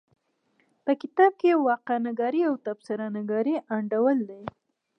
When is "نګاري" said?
2.07-2.41, 3.17-3.55